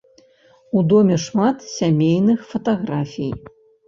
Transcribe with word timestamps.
У 0.77 0.81
доме 0.93 1.17
шмат 1.25 1.57
сямейных 1.73 2.39
фатаграфій. 2.55 3.29